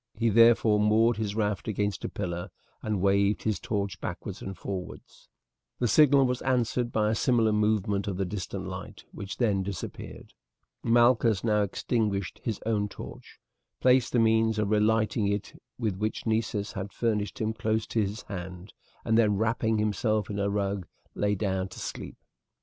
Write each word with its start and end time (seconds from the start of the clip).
He 0.15 0.29
therefore 0.29 0.79
moored 0.79 1.17
his 1.17 1.35
raft 1.35 1.67
against 1.67 2.03
a 2.03 2.09
pillar 2.09 2.49
and 2.81 3.01
waved 3.03 3.43
his 3.43 3.59
torch 3.59 4.01
backwards 4.01 4.41
and 4.41 4.57
forwards. 4.57 5.29
The 5.77 5.87
signal 5.87 6.25
was 6.25 6.41
answered 6.41 6.91
by 6.91 7.11
a 7.11 7.13
similar 7.13 7.51
movement 7.53 8.07
of 8.07 8.17
the 8.17 8.25
distant 8.25 8.65
light, 8.67 9.03
which 9.11 9.37
then 9.37 9.61
disappeared. 9.61 10.33
Malchus 10.83 11.43
now 11.43 11.61
extinguished 11.61 12.41
his 12.43 12.59
own 12.65 12.89
torch, 12.89 13.37
placed 13.79 14.11
the 14.11 14.17
means 14.17 14.57
of 14.57 14.71
relighting 14.71 15.27
it 15.27 15.61
with 15.77 15.95
which 15.97 16.25
Nessus 16.25 16.71
had 16.71 16.91
furnished 16.91 17.39
him 17.39 17.53
close 17.53 17.85
to 17.85 18.01
his 18.01 18.23
hand, 18.23 18.73
and 19.05 19.19
then, 19.19 19.37
wrapping 19.37 19.77
himself 19.77 20.31
in 20.31 20.39
a 20.39 20.49
rug, 20.49 20.87
lay 21.13 21.35
down 21.35 21.67
to 21.67 21.79
sleep. 21.79 22.17